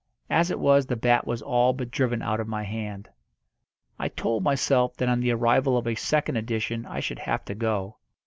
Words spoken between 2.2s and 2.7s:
out of my